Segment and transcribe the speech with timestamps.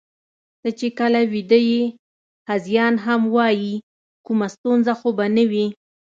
[0.61, 1.83] ته چې کله ویده یې،
[2.49, 3.73] هذیان هم وایې،
[4.25, 5.65] کومه ستونزه خو به نه وي؟